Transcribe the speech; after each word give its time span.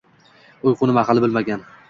Uyqu 0.71 0.89
nima 0.91 1.05
hali 1.11 1.25
bilmagan 1.27 1.65